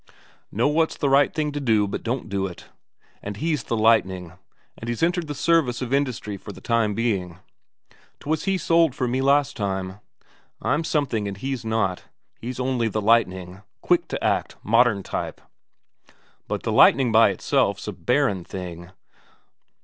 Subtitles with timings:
[0.51, 2.65] Know what's the right thing to do, but don't do it.
[3.23, 4.33] But he's the lightning
[4.75, 7.37] and he's entered the service of industry for the time being.
[8.19, 9.99] 'Twas he sold for me last time.
[10.59, 12.05] I'm something and he's not,
[12.39, 15.39] he's only the lightning; quick to act, modern type.
[16.47, 18.89] But the lightning by itself's a barren thing.